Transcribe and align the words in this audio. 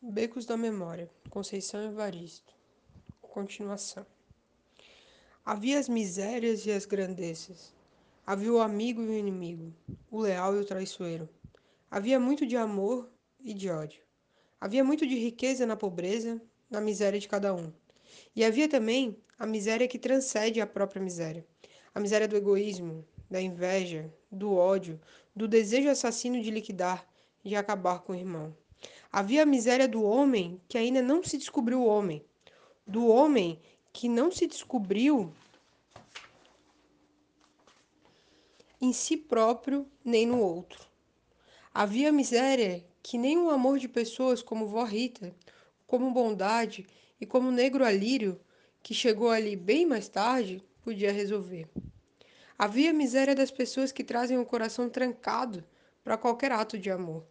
Becos 0.00 0.46
da 0.46 0.56
Memória, 0.56 1.10
Conceição 1.28 1.82
Evaristo. 1.82 2.54
Continuação. 3.20 4.06
Havia 5.44 5.76
as 5.76 5.88
misérias 5.88 6.64
e 6.64 6.70
as 6.70 6.86
grandezas. 6.86 7.74
Havia 8.24 8.52
o 8.52 8.60
amigo 8.60 9.02
e 9.02 9.08
o 9.08 9.12
inimigo, 9.12 9.74
o 10.08 10.20
leal 10.20 10.54
e 10.54 10.60
o 10.60 10.64
traiçoeiro. 10.64 11.28
Havia 11.90 12.20
muito 12.20 12.46
de 12.46 12.56
amor 12.56 13.10
e 13.40 13.52
de 13.52 13.68
ódio. 13.68 14.00
Havia 14.60 14.84
muito 14.84 15.04
de 15.04 15.18
riqueza 15.18 15.66
na 15.66 15.74
pobreza, 15.74 16.40
na 16.70 16.80
miséria 16.80 17.18
de 17.18 17.26
cada 17.26 17.52
um. 17.52 17.72
E 18.36 18.44
havia 18.44 18.68
também 18.68 19.16
a 19.36 19.44
miséria 19.46 19.88
que 19.88 19.98
transcende 19.98 20.60
a 20.60 20.66
própria 20.66 21.02
miséria. 21.02 21.44
A 21.92 21.98
miséria 21.98 22.28
do 22.28 22.36
egoísmo, 22.36 23.04
da 23.28 23.42
inveja, 23.42 24.14
do 24.30 24.54
ódio, 24.54 25.00
do 25.34 25.48
desejo 25.48 25.90
assassino 25.90 26.40
de 26.40 26.52
liquidar, 26.52 27.04
de 27.44 27.56
acabar 27.56 27.98
com 27.98 28.12
o 28.12 28.16
irmão. 28.16 28.54
Havia 29.10 29.42
a 29.42 29.46
miséria 29.46 29.88
do 29.88 30.02
homem 30.02 30.60
que 30.68 30.76
ainda 30.76 31.00
não 31.00 31.24
se 31.24 31.38
descobriu 31.38 31.82
homem, 31.82 32.22
do 32.86 33.06
homem 33.06 33.58
que 33.90 34.06
não 34.06 34.30
se 34.30 34.46
descobriu 34.46 35.32
em 38.78 38.92
si 38.92 39.16
próprio 39.16 39.88
nem 40.04 40.26
no 40.26 40.38
outro. 40.38 40.86
Havia 41.72 42.10
a 42.10 42.12
miséria 42.12 42.84
que 43.02 43.16
nem 43.16 43.38
o 43.38 43.48
amor 43.48 43.78
de 43.78 43.88
pessoas 43.88 44.42
como 44.42 44.66
Vó 44.66 44.84
Rita, 44.84 45.34
como 45.86 46.12
Bondade 46.12 46.86
e 47.18 47.24
como 47.24 47.50
Negro 47.50 47.86
Alírio, 47.86 48.38
que 48.82 48.92
chegou 48.92 49.30
ali 49.30 49.56
bem 49.56 49.86
mais 49.86 50.06
tarde, 50.06 50.62
podia 50.82 51.10
resolver. 51.10 51.66
Havia 52.58 52.90
a 52.90 52.94
miséria 52.94 53.34
das 53.34 53.50
pessoas 53.50 53.90
que 53.90 54.04
trazem 54.04 54.36
o 54.38 54.44
coração 54.44 54.90
trancado 54.90 55.64
para 56.04 56.18
qualquer 56.18 56.52
ato 56.52 56.78
de 56.78 56.90
amor 56.90 57.24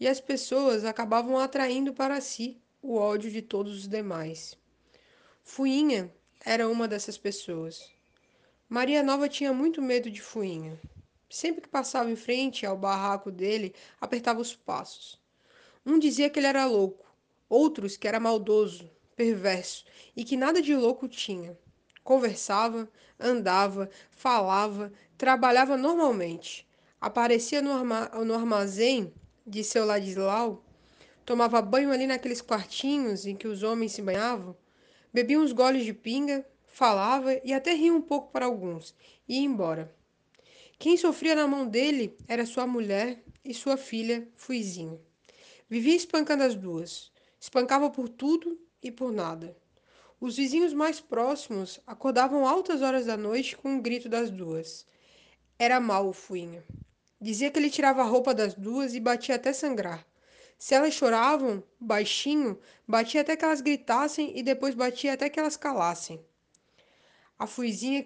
e 0.00 0.06
as 0.06 0.20
pessoas 0.20 0.84
acabavam 0.84 1.38
atraindo 1.38 1.92
para 1.92 2.20
si 2.20 2.60
o 2.80 2.96
ódio 2.96 3.30
de 3.30 3.42
todos 3.42 3.78
os 3.78 3.88
demais. 3.88 4.56
Fuinha 5.42 6.12
era 6.44 6.68
uma 6.68 6.86
dessas 6.86 7.18
pessoas. 7.18 7.90
Maria 8.68 9.02
Nova 9.02 9.28
tinha 9.28 9.52
muito 9.52 9.82
medo 9.82 10.10
de 10.10 10.20
Fuinha. 10.20 10.80
Sempre 11.28 11.62
que 11.62 11.68
passava 11.68 12.10
em 12.10 12.16
frente 12.16 12.64
ao 12.64 12.76
barraco 12.76 13.30
dele, 13.30 13.74
apertava 14.00 14.40
os 14.40 14.54
passos. 14.54 15.20
Um 15.84 15.98
dizia 15.98 16.30
que 16.30 16.38
ele 16.38 16.46
era 16.46 16.64
louco, 16.66 17.04
outros 17.48 17.96
que 17.96 18.06
era 18.06 18.20
maldoso, 18.20 18.90
perverso 19.16 19.84
e 20.14 20.24
que 20.24 20.36
nada 20.36 20.62
de 20.62 20.74
louco 20.74 21.08
tinha. 21.08 21.58
Conversava, 22.04 22.88
andava, 23.18 23.90
falava, 24.10 24.92
trabalhava 25.16 25.76
normalmente. 25.76 26.66
Aparecia 27.00 27.60
no, 27.60 27.72
arma 27.72 28.06
no 28.24 28.34
armazém 28.34 29.12
de 29.48 29.64
seu 29.64 29.84
Ladislau, 29.84 30.64
tomava 31.24 31.60
banho 31.62 31.90
ali 31.90 32.06
naqueles 32.06 32.40
quartinhos 32.40 33.26
em 33.26 33.34
que 33.34 33.48
os 33.48 33.62
homens 33.62 33.92
se 33.92 34.02
banhavam, 34.02 34.56
bebia 35.12 35.40
uns 35.40 35.52
goles 35.52 35.84
de 35.84 35.92
pinga, 35.92 36.46
falava 36.66 37.34
e 37.42 37.52
até 37.52 37.72
ria 37.72 37.92
um 37.92 38.00
pouco 38.00 38.30
para 38.30 38.46
alguns, 38.46 38.94
e 39.28 39.34
ia 39.34 39.44
embora. 39.44 39.94
Quem 40.78 40.96
sofria 40.96 41.34
na 41.34 41.46
mão 41.46 41.66
dele 41.66 42.16
era 42.28 42.46
sua 42.46 42.66
mulher 42.66 43.22
e 43.44 43.52
sua 43.52 43.76
filha, 43.76 44.28
Fuizinha. 44.36 45.00
Vivia 45.68 45.96
espancando 45.96 46.44
as 46.44 46.54
duas, 46.54 47.10
espancava 47.40 47.90
por 47.90 48.08
tudo 48.08 48.58
e 48.82 48.90
por 48.90 49.12
nada. 49.12 49.56
Os 50.20 50.36
vizinhos 50.36 50.72
mais 50.72 51.00
próximos 51.00 51.80
acordavam 51.86 52.46
altas 52.46 52.82
horas 52.82 53.06
da 53.06 53.16
noite 53.16 53.56
com 53.56 53.68
o 53.68 53.72
um 53.72 53.82
grito 53.82 54.08
das 54.08 54.30
duas. 54.30 54.86
Era 55.58 55.80
mal 55.80 56.08
o 56.08 56.12
Fuinha. 56.12 56.64
Dizia 57.20 57.50
que 57.50 57.58
ele 57.58 57.70
tirava 57.70 58.02
a 58.02 58.04
roupa 58.04 58.32
das 58.32 58.54
duas 58.54 58.94
e 58.94 59.00
batia 59.00 59.34
até 59.34 59.52
sangrar. 59.52 60.06
Se 60.56 60.74
elas 60.74 60.94
choravam, 60.94 61.62
baixinho, 61.80 62.58
batia 62.86 63.20
até 63.20 63.36
que 63.36 63.44
elas 63.44 63.60
gritassem 63.60 64.38
e 64.38 64.42
depois 64.42 64.74
batia 64.74 65.12
até 65.12 65.28
que 65.28 65.38
elas 65.38 65.56
calassem. 65.56 66.24
A 67.38 67.46
fuizinha 67.46 68.04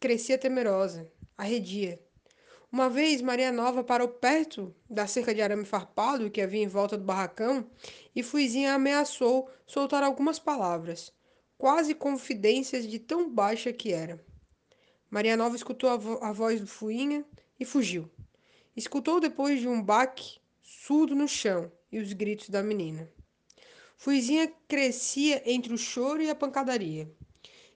crescia 0.00 0.38
temerosa, 0.38 1.10
arredia. 1.36 2.00
Uma 2.72 2.88
vez, 2.88 3.20
Maria 3.20 3.52
Nova 3.52 3.84
parou 3.84 4.08
perto 4.08 4.74
da 4.88 5.06
cerca 5.06 5.34
de 5.34 5.42
arame 5.42 5.66
farpado 5.66 6.30
que 6.30 6.40
havia 6.40 6.62
em 6.62 6.66
volta 6.66 6.96
do 6.96 7.04
barracão 7.04 7.66
e 8.16 8.22
Fuizinha 8.22 8.72
ameaçou 8.72 9.50
soltar 9.66 10.02
algumas 10.02 10.38
palavras, 10.38 11.12
quase 11.58 11.94
confidências 11.94 12.88
de 12.88 12.98
tão 12.98 13.28
baixa 13.28 13.74
que 13.74 13.92
era. 13.92 14.24
Maria 15.10 15.36
Nova 15.36 15.54
escutou 15.54 15.90
a, 15.90 15.96
vo 15.98 16.18
a 16.22 16.32
voz 16.32 16.62
do 16.62 16.66
Fuinha 16.66 17.26
e 17.60 17.66
fugiu. 17.66 18.10
Escutou 18.74 19.20
depois 19.20 19.60
de 19.60 19.68
um 19.68 19.82
baque 19.82 20.38
surdo 20.62 21.14
no 21.14 21.28
chão 21.28 21.70
e 21.90 21.98
os 21.98 22.10
gritos 22.14 22.48
da 22.48 22.62
menina. 22.62 23.06
Fuizinha 23.98 24.50
crescia 24.66 25.42
entre 25.44 25.74
o 25.74 25.78
choro 25.78 26.22
e 26.22 26.30
a 26.30 26.34
pancadaria. 26.34 27.14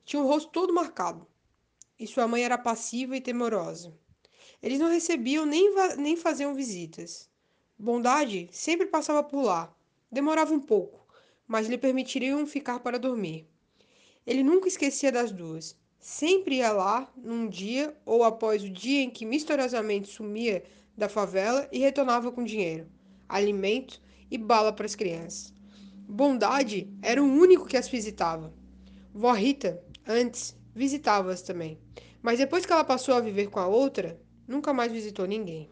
Tinha 0.07 0.23
o 0.23 0.27
rosto 0.27 0.51
todo 0.51 0.73
marcado, 0.73 1.27
e 1.99 2.07
sua 2.07 2.27
mãe 2.27 2.45
era 2.45 2.57
passiva 2.57 3.15
e 3.15 3.21
temorosa. 3.21 3.93
Eles 4.63 4.79
não 4.79 4.89
recebiam 4.89 5.45
nem, 5.45 5.71
nem 5.99 6.17
faziam 6.17 6.55
visitas. 6.55 7.29
Bondade 7.79 8.49
sempre 8.51 8.87
passava 8.87 9.23
por 9.23 9.43
lá. 9.43 9.77
Demorava 10.11 10.55
um 10.55 10.61
pouco, 10.61 11.07
mas 11.47 11.69
lhe 11.69 11.77
permitiriam 11.77 12.47
ficar 12.47 12.81
para 12.81 12.99
dormir. 12.99 13.47
Ele 14.27 14.43
nunca 14.43 14.67
esquecia 14.67 15.13
das 15.13 15.31
duas. 15.31 15.77
Sempre 16.01 16.57
ia 16.57 16.73
lá 16.73 17.13
num 17.17 17.49
dia 17.49 17.95
ou 18.07 18.25
após 18.25 18.65
o 18.65 18.71
dia 18.71 19.03
em 19.03 19.11
que 19.11 19.27
misteriosamente 19.27 20.09
sumia 20.09 20.65
da 20.97 21.09
favela 21.09 21.69
e 21.71 21.79
retornava 21.79 22.33
com 22.33 22.43
dinheiro, 22.43 22.89
alimento 23.29 24.01
e 24.31 24.39
bala 24.39 24.73
para 24.73 24.87
as 24.87 24.95
crianças. 24.95 25.53
Bondade 26.09 26.89
era 27.03 27.23
o 27.23 27.27
único 27.27 27.67
que 27.67 27.77
as 27.77 27.89
visitava. 27.89 28.53
Vó 29.13 29.33
Rita, 29.33 29.83
antes, 30.07 30.57
visitava-as 30.75 31.43
também, 31.43 31.79
mas 32.23 32.39
depois 32.39 32.65
que 32.65 32.73
ela 32.73 32.85
passou 32.85 33.15
a 33.15 33.21
viver 33.21 33.49
com 33.49 33.59
a 33.59 33.67
outra, 33.67 34.21
nunca 34.47 34.73
mais 34.73 34.93
visitou 34.93 35.27
ninguém. 35.27 35.71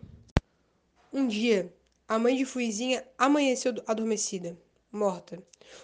Um 1.12 1.28
dia, 1.28 1.72
a 2.08 2.18
mãe 2.18 2.36
de 2.36 2.44
Fuizinha 2.44 3.06
amanheceu 3.16 3.74
adormecida, 3.86 4.58
morta. 4.90 5.42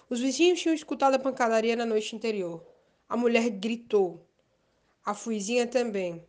Os 0.09 0.19
vizinhos 0.19 0.59
tinham 0.59 0.75
escutado 0.75 1.15
a 1.15 1.19
pancadaria 1.19 1.75
na 1.75 1.85
noite 1.85 2.15
anterior. 2.15 2.63
A 3.07 3.17
mulher 3.17 3.49
gritou. 3.49 4.25
A 5.03 5.13
Fuizinha 5.13 5.65
também. 5.65 6.23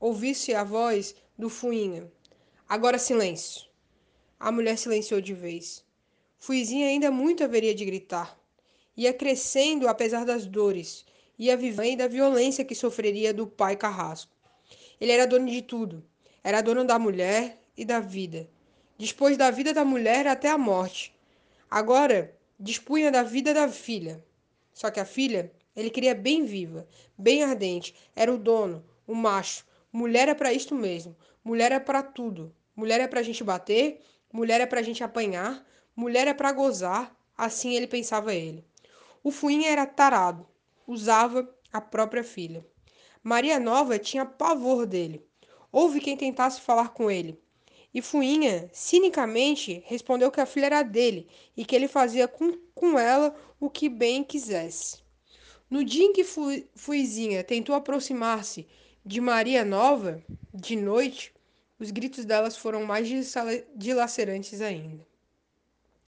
Ouviu-se 0.00 0.54
a 0.54 0.64
voz 0.64 1.14
do 1.38 1.48
Fuinha. 1.48 2.10
Agora 2.68 2.98
silêncio. 2.98 3.64
A 4.40 4.50
mulher 4.50 4.76
silenciou 4.76 5.20
de 5.20 5.32
vez. 5.32 5.84
Fuizinha 6.36 6.88
ainda 6.88 7.12
muito 7.12 7.44
haveria 7.44 7.72
de 7.72 7.84
gritar. 7.84 8.36
Ia 8.96 9.14
crescendo 9.14 9.86
apesar 9.86 10.24
das 10.24 10.46
dores, 10.46 11.06
ia 11.38 11.56
vivendo 11.56 11.98
da 11.98 12.08
violência 12.08 12.64
que 12.64 12.74
sofreria 12.74 13.32
do 13.32 13.46
pai 13.46 13.76
carrasco. 13.76 14.32
Ele 15.00 15.12
era 15.12 15.28
dono 15.28 15.48
de 15.48 15.62
tudo. 15.62 16.04
Era 16.42 16.60
dono 16.60 16.84
da 16.84 16.98
mulher 16.98 17.56
e 17.76 17.84
da 17.84 18.00
vida. 18.00 18.48
Dispôs 18.98 19.36
da 19.36 19.48
vida 19.48 19.72
da 19.72 19.84
mulher 19.84 20.26
até 20.26 20.50
a 20.50 20.58
morte. 20.58 21.14
Agora, 21.70 22.36
dispunha 22.58 23.12
da 23.12 23.22
vida 23.22 23.54
da 23.54 23.68
filha. 23.68 24.24
Só 24.72 24.90
que 24.90 24.98
a 24.98 25.04
filha, 25.04 25.52
ele 25.76 25.88
queria 25.88 26.16
bem 26.16 26.44
viva, 26.44 26.84
bem 27.16 27.44
ardente. 27.44 27.94
Era 28.16 28.34
o 28.34 28.36
dono, 28.36 28.84
o 29.06 29.14
macho. 29.14 29.64
Mulher 29.92 30.28
é 30.28 30.34
para 30.34 30.52
isto 30.52 30.74
mesmo. 30.74 31.16
Mulher 31.46 31.70
é 31.70 31.78
para 31.78 32.02
tudo. 32.02 32.52
Mulher 32.74 33.00
é 33.00 33.06
para 33.06 33.20
a 33.20 33.22
gente 33.22 33.44
bater, 33.44 34.00
mulher 34.32 34.60
é 34.60 34.66
para 34.66 34.80
a 34.80 34.82
gente 34.82 35.04
apanhar, 35.04 35.64
mulher 35.94 36.26
é 36.26 36.34
para 36.34 36.50
gozar. 36.50 37.16
Assim 37.38 37.76
ele 37.76 37.86
pensava 37.86 38.34
ele. 38.34 38.64
O 39.22 39.30
Fuinha 39.30 39.70
era 39.70 39.86
tarado, 39.86 40.44
usava 40.88 41.48
a 41.72 41.80
própria 41.80 42.24
filha. 42.24 42.66
Maria 43.22 43.60
Nova 43.60 43.96
tinha 43.96 44.26
pavor 44.26 44.86
dele. 44.86 45.24
Houve 45.70 46.00
quem 46.00 46.16
tentasse 46.16 46.60
falar 46.60 46.88
com 46.88 47.08
ele. 47.08 47.40
E 47.94 48.02
Fuinha, 48.02 48.68
cinicamente, 48.72 49.84
respondeu 49.86 50.32
que 50.32 50.40
a 50.40 50.46
filha 50.46 50.66
era 50.66 50.82
dele 50.82 51.28
e 51.56 51.64
que 51.64 51.76
ele 51.76 51.86
fazia 51.86 52.26
com, 52.26 52.58
com 52.74 52.98
ela 52.98 53.32
o 53.60 53.70
que 53.70 53.88
bem 53.88 54.24
quisesse. 54.24 54.98
No 55.70 55.84
dia 55.84 56.06
em 56.06 56.12
que 56.12 56.24
Fuizinha 56.74 57.44
tentou 57.44 57.76
aproximar-se 57.76 58.66
de 59.04 59.20
Maria 59.20 59.64
Nova, 59.64 60.20
de 60.52 60.74
noite, 60.74 61.35
os 61.78 61.90
gritos 61.90 62.24
delas 62.24 62.56
foram 62.56 62.84
mais 62.84 63.08
dilacerantes 63.76 64.60
ainda. 64.60 65.06